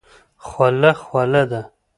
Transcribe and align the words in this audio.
خوله 0.45 0.91
خوله 1.03 1.43
ده. 1.51 1.61